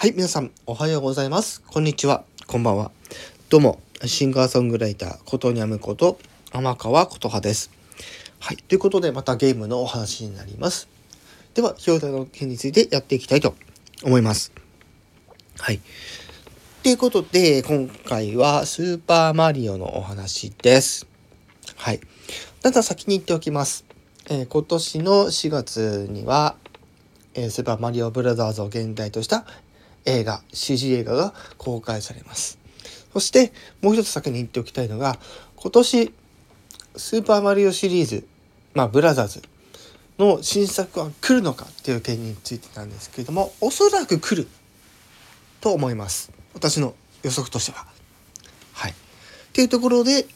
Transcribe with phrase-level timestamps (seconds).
[0.00, 1.60] はい、皆さん、おはようございます。
[1.60, 2.24] こんにちは。
[2.46, 2.90] こんばんは。
[3.50, 6.18] どうも、シンガーソングライター、ことにゃむこと、
[6.52, 7.70] 天川琴葉です。
[8.38, 10.88] はい、ということで、またゲームのお話になります。
[11.52, 13.54] では、表題の件についてやっていきたいと
[14.02, 14.52] 思います。
[15.58, 15.80] はい。
[16.82, 21.06] ということで、今回はスーパーマリオのお話です。
[21.76, 22.00] はい。
[22.62, 23.84] ただ先に言っておきます。
[24.30, 26.56] えー今年の4月には、
[27.34, 29.44] えースーパーマリオブラザーズを現代とした
[30.04, 32.58] 映画、CG 映画が公開されます。
[33.12, 33.52] そして、
[33.82, 35.18] もう一つ先に言っておきたいのが、
[35.56, 36.14] 今年、
[36.96, 38.26] スーパーマリオシリーズ、
[38.74, 39.42] まあ、ブラザーズ
[40.18, 44.48] の新作は来るのかっていう点についてなんですけれども、おそらく来る
[45.60, 46.32] と思います。
[46.54, 47.86] 私の予測としては。
[48.72, 48.90] はい。
[48.92, 48.94] っ
[49.52, 50.26] ていうところで、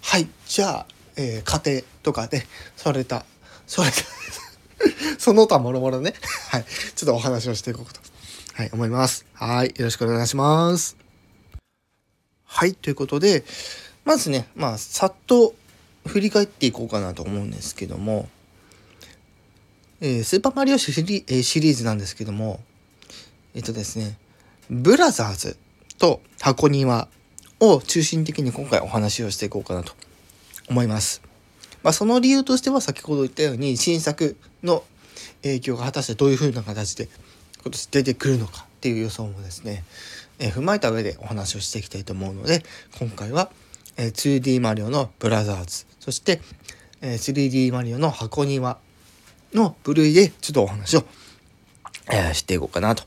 [0.00, 0.86] はい、じゃあ、
[1.16, 3.24] えー家庭とかで、それた、
[3.66, 3.90] それ、
[5.18, 6.14] その他もろもろね、
[6.48, 6.64] はい、
[6.96, 8.00] ちょっとお話をしていこうと、
[8.54, 9.24] はい、思います。
[9.32, 10.98] はい、よろしくお願いします。
[12.44, 13.44] はい、ということで、
[14.04, 15.54] まずね、まあ、さっと
[16.06, 18.28] 振り返っていこうかなと思うんですけども、
[20.02, 22.60] えースーパーマリオシリ,、えーシリーズなんですけども、
[23.54, 24.18] えっとですね、
[24.68, 25.56] ブラザーズ
[25.96, 27.08] と箱庭
[27.58, 29.94] を中心的に今回お話をしていこうかなと
[30.68, 31.22] 思います。
[31.82, 34.84] まあ、その理由としては先ほど言ったように新作の
[35.42, 37.08] 影響が果たしてどういう風な形で
[37.62, 39.84] 今年出てくるのかっていう予想もですね、
[40.38, 42.64] え踏まえた上でお話をしていきたいと思うので
[42.98, 43.50] 今回は、
[43.96, 46.40] え 2D マリオのブラザーズそして、
[47.00, 48.78] え 3D マリオの箱庭
[49.54, 51.04] の部類でちょっとお話を、
[52.10, 53.04] えしていこうかなと、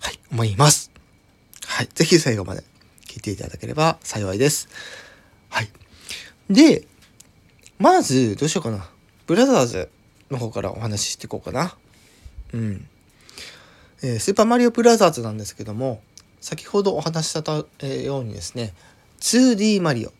[0.00, 0.90] はい、思います。
[1.66, 1.88] はい。
[1.94, 2.64] ぜひ最後まで
[3.06, 4.68] 聞いていただければ幸いです。
[5.48, 5.68] はい。
[6.50, 6.86] で、
[7.78, 8.90] まず、どうしようかな。
[9.26, 9.90] ブラザーズ
[10.30, 11.76] の方からお話ししていこうかな。
[12.52, 12.88] うん。
[14.02, 16.00] えースーパーマリオブラザーズなんですけども、
[16.40, 17.52] 先ほどお話しした、
[17.86, 18.74] ようにですね、
[19.20, 20.12] 2D マリオ、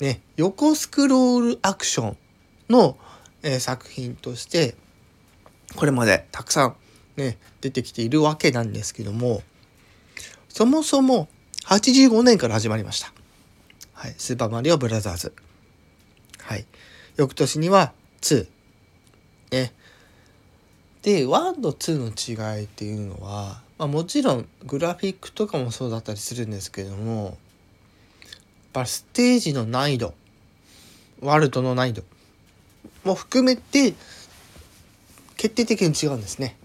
[0.00, 2.16] ね、横スクロールアクション
[2.70, 2.96] の、
[3.42, 4.76] えー作品として、
[5.76, 6.76] これまでたくさん
[7.16, 9.42] ね、出てきているわけなんですけども、
[10.48, 11.28] そもそも
[11.66, 13.12] 85年から始まりました。
[13.92, 15.32] はい、スーパーマリオブラザーズ。
[16.38, 16.66] はい。
[17.16, 18.46] 翌年には2。
[19.52, 19.72] ね。
[21.04, 27.34] で、1と2の違いっていうのは、まあ、もちろんグラフィックとかもそうだったりするんですけども、やっ
[28.72, 30.14] ぱステージの難易度、
[31.20, 32.06] ワールドの難易度
[33.04, 33.92] も含めて、
[35.36, 36.56] 決定的に違うんですね。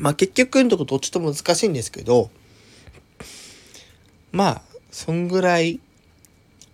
[0.00, 2.28] まあ結局のとこどっちとも難しいんですけど、
[4.32, 5.80] まあ、そんぐらい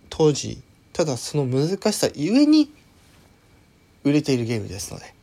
[0.09, 2.69] 当時、ただその難しさゆえに
[4.03, 5.14] 売れているゲームですので。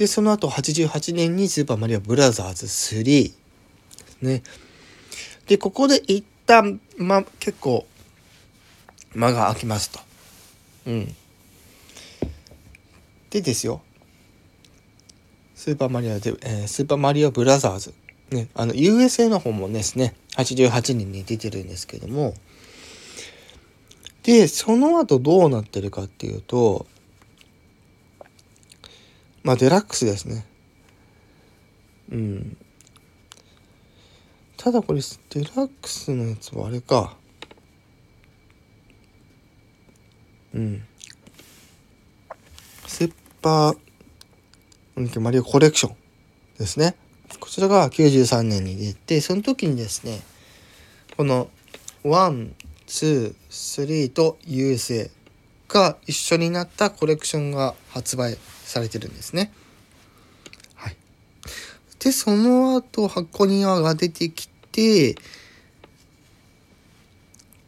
[0.00, 3.34] で、その後88年にスーパーマリオブラザーズ3で
[4.08, 4.42] すね。
[5.46, 7.86] で、ここで一旦、ま結構
[9.14, 10.00] 間が空きますと。
[10.86, 11.14] うん。
[13.28, 13.82] でですよ。
[15.54, 17.92] スーパーマリオで、えースーパーマリオブラザーズ。
[18.30, 22.32] ね、あの、USA の方もですね、88年に出てるんですけども、
[24.22, 26.86] で、その後どうなってるかっていうと、
[29.42, 30.46] まあ、デラックスですね。
[32.10, 32.56] うん。
[34.56, 37.16] ただこれ、デラックスのやつはあれか。
[40.52, 40.86] うん。
[42.86, 45.96] スーパー、マリオコレクション
[46.58, 46.96] ですね。
[47.38, 50.20] こちらが93年に出て、その時にですね、
[51.16, 51.48] この
[52.04, 52.50] 1、
[52.86, 55.10] 2、3と USA
[55.72, 59.52] が一緒になったコレクションが発売されてるんですね。
[60.74, 60.96] はい。
[62.00, 65.14] で、その後、箱庭が出てきて、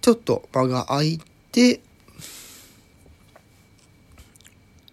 [0.00, 1.20] ちょっと間が空い
[1.52, 1.80] て、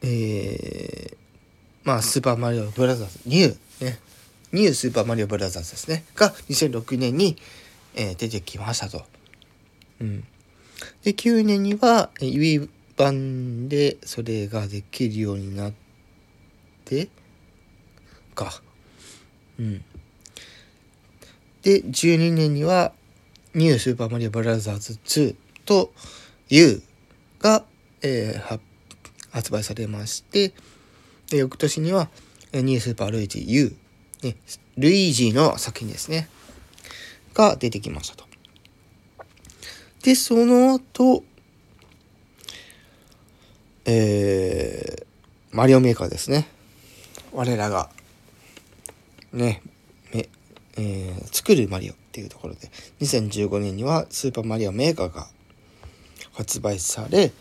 [0.03, 1.17] えー、
[1.83, 3.99] まあ、スーパーマリオブラザーズ、ニュー、ね、
[4.51, 7.37] ニュースーパーマリオブラザーズですね、が2006年に、
[7.95, 9.03] えー出てきましたと。
[9.99, 10.23] うん。
[11.03, 15.73] で、9年には、えー Wii 版でそれができるようになっ
[16.83, 17.07] て、
[18.35, 18.61] か。
[19.57, 19.85] うん。
[21.61, 22.91] で、12年には、
[23.55, 25.93] ニュースーパーマリオブラザーズ2と
[26.49, 26.81] U
[27.39, 27.63] が、
[28.01, 28.59] えー
[29.31, 30.53] 発売されまして、
[31.31, 32.09] 翌年には、
[32.51, 33.77] ニュースーパールイージ U、
[34.23, 34.35] ね、
[34.75, 36.27] ルイージの作品ですね。
[37.35, 38.25] が出てきましたと。
[40.01, 41.23] で、その後、
[43.91, 46.47] えー、マリオメーカーですね。
[47.33, 47.89] 我らが、
[49.33, 49.63] ね、
[50.13, 50.29] め
[50.77, 52.69] えー、作るマリオっていうところで、
[53.01, 55.27] 2015年にはスーパーマリオメーカーが
[56.33, 57.31] 発売され、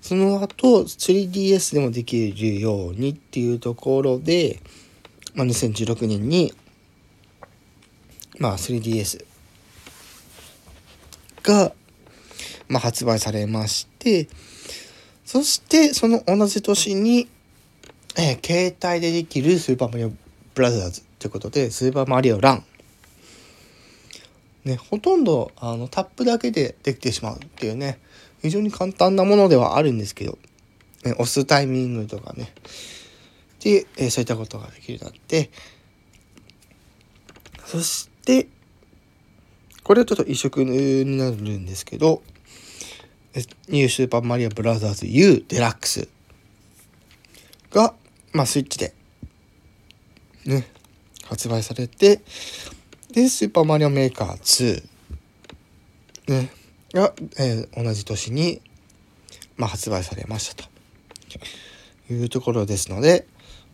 [0.00, 4.60] その後 3DS でもできるようにっていうところで、
[5.34, 6.54] まあ、2016年に、
[8.38, 9.24] まあ、3DS
[11.42, 11.72] が、
[12.68, 14.28] まあ、発売されまして、
[15.30, 17.28] そしてその同じ年に、
[18.18, 20.16] えー、携帯でできるスーパーマリオブ
[20.60, 22.64] ラザーズということで、スーパーマリオラン。
[24.64, 28.00] ね、ほとんどあのタップだけでできてしまうっていうね、
[28.42, 30.36] 非常に簡単なものではあるんですけど、
[31.04, 32.52] ね、押すタイミングとかね、
[33.60, 35.50] で、えー、そういったことができるようになって、
[37.66, 38.48] そして、
[39.84, 42.20] これはちょっと異色になるんですけど、
[43.68, 46.08] ニュースーパーマリオブラザーズ U デラックス
[47.70, 47.94] が、
[48.32, 48.94] まあ、スイッチで、
[50.46, 50.66] ね、
[51.24, 52.20] 発売されて、
[53.12, 54.82] で、スーパーマリオメーカー
[56.26, 56.50] 2、ね、
[56.92, 58.60] が、えー、同じ年に、
[59.56, 60.70] まあ、発売されましたと。
[62.10, 63.28] いうところですので、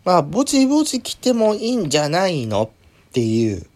[0.05, 2.65] まあ、ぼちぼち来てもいいんじゃないの？
[3.09, 3.67] っていう、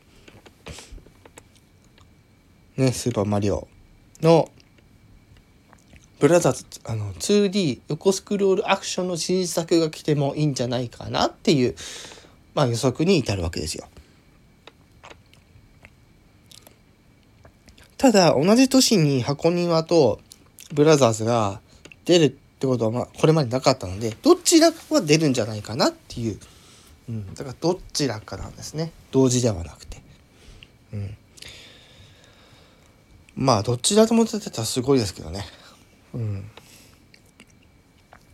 [2.76, 3.66] ね、スーパーマリオ
[4.20, 4.50] の、
[6.20, 11.74] ブラザーズ、あの、2D 横スクロールアクションの新作が来てもいいんじゃないかなっていう、
[12.54, 13.88] まあ予測に至るわけですよ。
[17.96, 20.20] ただ、同じ年に箱庭と
[20.74, 21.60] ブラザーズが
[22.04, 26.38] 出るってことは、まあ、これまでなかったので、どちらかは出るんじゃないかなっていう。
[27.08, 27.34] うん。
[27.34, 28.92] だから、どちらかなんですね。
[29.10, 30.02] 同時ではなくて。
[30.92, 31.16] うん。
[33.36, 35.44] まあ、どちらとも出てたらすごいですけどね。
[36.14, 36.50] うん。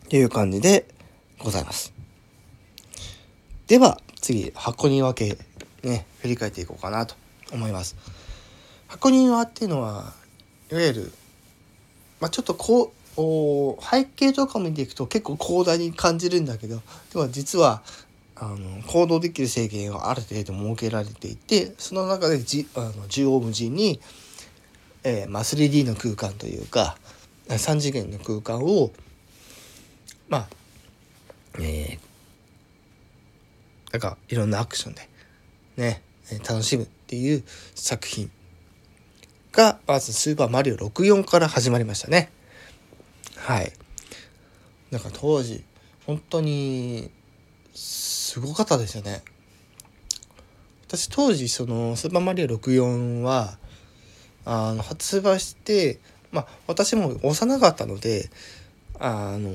[0.06, 0.87] っていう感じで
[1.38, 1.93] ございます。
[3.67, 5.37] では、次、箱庭系、
[5.82, 7.14] ね、振り返っていこうかなと
[7.52, 7.96] 思います。
[8.88, 10.14] 箱庭っていうのは
[10.70, 11.12] いわゆる、
[12.20, 16.82] まあ、ちょっとこうお背景とか見ていくと結構広大に感じるんだけど
[17.12, 17.82] でも実は
[18.37, 24.00] あの行動できる制限がある程度設けられていてその中でじあの縦横無尽に、
[25.05, 26.99] えーまあ、3D の空間というか
[27.48, 28.93] 3次元の空間を
[30.28, 30.48] まあ
[31.58, 35.08] えー、なんかいろんなアクションで
[35.76, 36.02] ね
[36.46, 37.44] 楽しむっていう
[37.75, 38.31] 作品
[39.56, 42.31] が、まずスーパーマリオ64から始まりましたね。
[43.37, 43.72] はい。
[44.90, 45.64] なんか当時、
[46.04, 47.10] 本当に、
[47.75, 49.22] すごかったですよね。
[50.87, 53.58] 私当時、その、スーパーマリオ64は、
[54.44, 56.00] あの、発売して、
[56.36, 58.28] まあ、私も幼かったので、
[59.00, 59.50] あの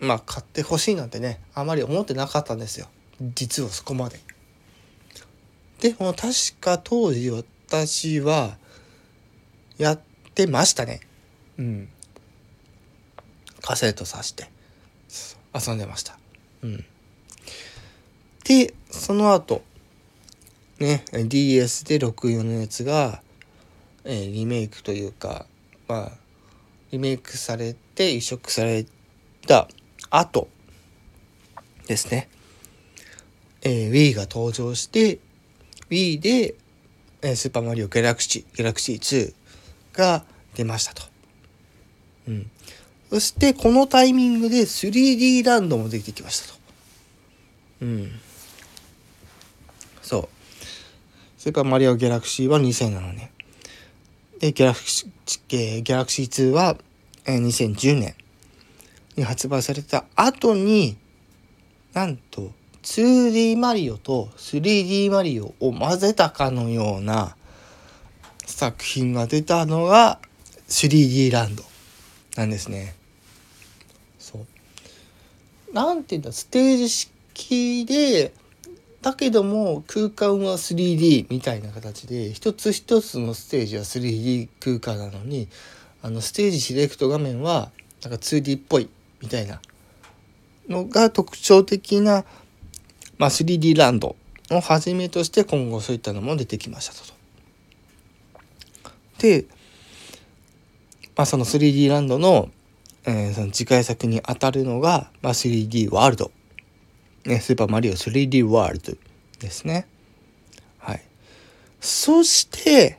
[0.00, 2.88] まあ、買ってほしいなんてね、あまり思ってなかったんですよ。
[3.36, 4.18] 実はそこまで。
[5.78, 8.56] でも確か当時私は
[9.78, 10.00] やっ
[10.34, 11.00] てましたね。
[11.58, 11.88] うん。
[13.60, 14.50] カセットさして
[15.54, 16.18] 遊んでました。
[16.64, 16.84] うん。
[18.44, 19.62] で、その後、
[20.80, 23.22] ね、DS で64のやつが、
[24.04, 25.46] えー、リメイクというか、
[25.92, 26.12] まあ、
[26.90, 28.86] リメイクされて移植され
[29.46, 29.68] た
[30.08, 30.48] 後
[31.86, 32.30] ですね。
[33.60, 35.18] えー、Wii が登場して、
[35.90, 36.54] Wii で、
[37.20, 39.34] えー、スーパーマリオギャラクシー、ギャラクシー2
[39.92, 40.24] が
[40.54, 41.02] 出ましたと。
[42.28, 42.50] うん。
[43.10, 46.60] そしてこのタイミングで 3D ランドもできてきましたと。
[47.82, 48.20] うん。
[50.00, 50.28] そう。
[51.36, 53.31] それからマリオギャラクシーは2007年。
[54.42, 56.76] で、ギャラクシー、ギャラクシー2は
[57.24, 58.16] え2010年
[59.14, 60.96] に発売された後に、
[61.92, 62.50] なんと
[62.82, 67.36] 2D マリオと 3D マリオを混ぜたかのような
[68.44, 70.18] 作品が出たのが
[70.68, 71.62] 3D ランド
[72.36, 72.96] なんですね。
[74.18, 75.72] そう。
[75.72, 78.32] なんていうんだ、ステージ式で、
[79.02, 85.48] だけども空間は 3D みたいな形で、一つ一つのステージは 3D 空間なのに、
[86.02, 87.70] あのステージシレクト画面は
[88.02, 88.88] なんか 2D っぽい
[89.20, 89.60] みたいな
[90.68, 92.24] のが特徴的な、
[93.18, 94.16] まあ、3D ランド
[94.50, 97.12] をはじめとして今後そういったのも出てきましたと。
[99.18, 99.46] で、
[101.16, 102.50] まあ、その 3D ランドの,、
[103.04, 106.30] えー、その次回作に当たるのが、まあ、3D ワールド、
[107.24, 108.92] ね、スーパーマリオ 3D ワールド
[109.38, 109.86] ですね。
[110.78, 111.02] はい。
[111.80, 112.98] そして、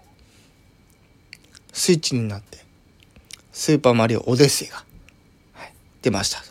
[1.72, 2.60] スイッチになって、
[3.51, 4.84] スーパーマリオオデッセイが、
[5.53, 6.39] はい、出ました。
[6.39, 6.42] っ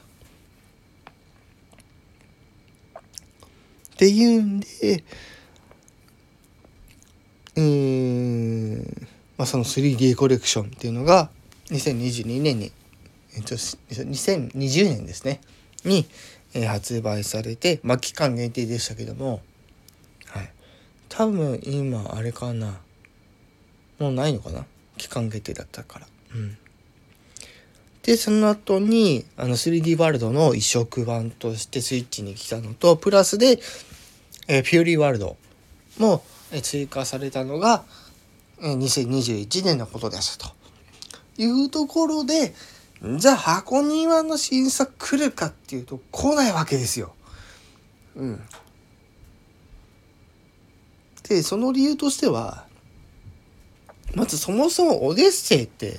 [3.97, 5.05] ていうんで、
[7.55, 11.31] えー、まあ、その 3D コレクションっていうのが
[11.69, 12.73] 2022年に、
[13.37, 15.41] えっと、2020年ですね
[15.85, 16.07] に、
[16.54, 19.40] え、発売されて、まあ、期間限定でしたけども、
[20.26, 20.52] はい、
[21.09, 22.80] 多分今あれかな
[23.99, 24.66] もうないのかな？
[24.99, 26.06] 期間限定だったから。
[26.35, 26.59] うん
[28.02, 33.61] で、その後に、あの 3D ワールドの移植版としてスイッチに来たのと、プラスで、
[34.49, 35.37] えー、ピューリーワールド
[35.99, 37.85] も、えー、追加されたのが、
[38.61, 40.49] えー、2021年のことですと。
[41.38, 42.54] いうところで、
[43.02, 47.14] じゃあ箱庭の新作来るかっていうと来ないわけですよ。
[48.14, 48.40] うん。
[51.28, 52.66] で、その理由としては、
[54.14, 55.99] まずそもそもオデッセイって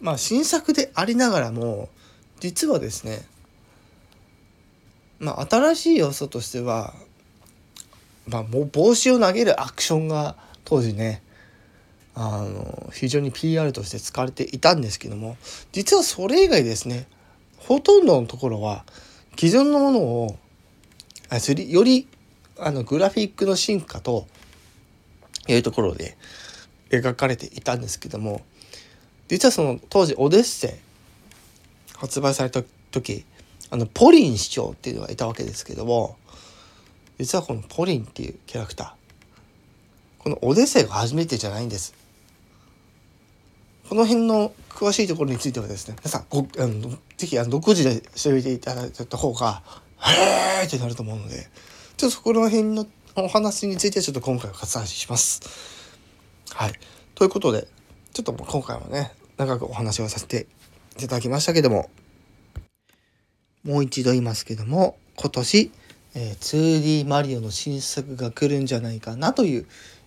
[0.00, 1.88] まあ新作でありながらも
[2.40, 3.20] 実はですね
[5.18, 6.94] まあ新しい要素としては
[8.26, 11.22] まあもう帽子を投げるアクションが当時ね
[12.20, 15.36] あの非常に PR として使われていたんですけども
[15.70, 17.06] 実はそれ以外ですね
[17.58, 18.84] ほとんどのところは
[19.38, 20.36] 既存のものを
[21.28, 22.08] あより
[22.58, 24.26] あのグラフィックの進化と
[25.46, 26.16] いうところで
[26.90, 28.42] 描かれていたんですけども
[29.28, 30.70] 実はその当時オデッセイ
[31.96, 33.24] 発売された時
[33.70, 36.16] あのポリン市長っていうのがいたわけですけども
[37.18, 38.92] 実はこのポリンっていうキャラクター
[40.18, 42.07] このオデッセイが初めてじゃないんです。
[43.88, 49.62] この辺の詳しいところについてはですね皆さんごあのぜひあの独自で調べていただいた方が
[49.98, 51.48] へーってなると思うので
[51.96, 55.40] ちょっとそこら辺のお話についてちょっと今回は割愛します。
[56.50, 56.72] はい。
[57.14, 57.66] ということで
[58.12, 60.46] ちょっと今回はね長くお話をさせて
[60.98, 61.88] いただきましたけども
[63.64, 65.72] もう一度言いますけども今年、
[66.14, 69.66] えー、2D マリオの新作が来るんじゃないかなという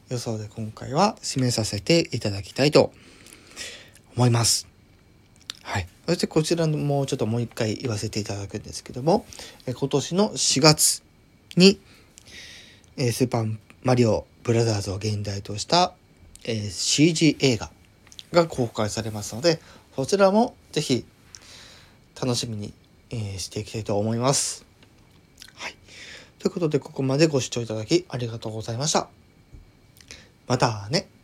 [0.09, 3.10] 予想で今回は締めさせていただきたいと思います。
[4.15, 4.71] 思います
[5.63, 5.87] はい。
[6.07, 9.25] そしてこちらのもうちょっともう一回言わせていただくんですけども、
[9.65, 11.03] え今年の4月
[11.55, 11.79] に、
[12.97, 15.93] えスーパーマリオブラザーズを現代とした、
[16.43, 17.71] え CG 映画
[18.31, 19.59] が公開されますので、
[19.95, 21.05] そちらもぜひ
[22.19, 22.73] 楽しみに、
[23.11, 24.65] え、していきたいと思います。
[25.55, 25.75] はい。
[26.39, 29.09] ということで、ここまでご視聴いただきありがとうございました。
[30.47, 31.20] またね。